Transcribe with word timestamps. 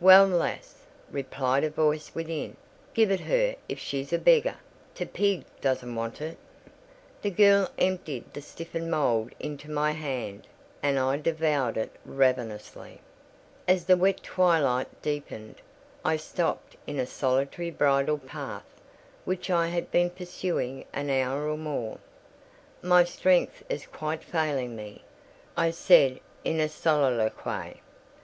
"Well 0.00 0.26
lass," 0.26 0.84
replied 1.10 1.62
a 1.62 1.68
voice 1.68 2.10
within, 2.14 2.56
"give 2.94 3.10
it 3.10 3.20
her 3.20 3.54
if 3.68 3.78
she's 3.78 4.14
a 4.14 4.18
beggar. 4.18 4.54
T' 4.94 5.04
pig 5.04 5.44
doesn't 5.60 5.94
want 5.94 6.22
it." 6.22 6.38
The 7.20 7.28
girl 7.28 7.68
emptied 7.76 8.32
the 8.32 8.40
stiffened 8.40 8.90
mould 8.90 9.32
into 9.38 9.70
my 9.70 9.90
hand, 9.90 10.46
and 10.82 10.98
I 10.98 11.18
devoured 11.18 11.76
it 11.76 11.90
ravenously. 12.06 13.02
As 13.68 13.84
the 13.84 13.98
wet 13.98 14.22
twilight 14.22 14.86
deepened, 15.02 15.56
I 16.02 16.16
stopped 16.16 16.78
in 16.86 16.98
a 16.98 17.04
solitary 17.04 17.70
bridle 17.70 18.16
path, 18.16 18.64
which 19.26 19.50
I 19.50 19.68
had 19.68 19.90
been 19.90 20.08
pursuing 20.08 20.86
an 20.94 21.10
hour 21.10 21.46
or 21.46 21.58
more. 21.58 21.98
"My 22.80 23.04
strength 23.04 23.62
is 23.68 23.84
quite 23.84 24.24
failing 24.24 24.76
me," 24.76 25.02
I 25.58 25.72
said 25.72 26.20
in 26.42 26.58
a 26.58 26.70
soliloquy. 26.70 27.82